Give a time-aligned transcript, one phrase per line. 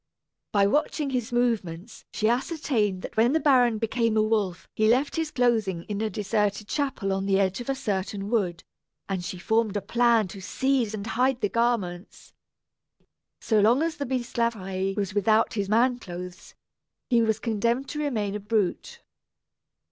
[0.51, 5.15] By watching his movements she ascertained that when the baron became a wolf he left
[5.15, 8.63] his clothing in a deserted chapel on the edge of a certain wood;
[9.07, 12.33] and she formed a plan to seize and hide the garments.
[13.41, 16.55] So long as the Bisclaveret was without his man's clothes,
[17.11, 19.01] he was condemned to remain a brute.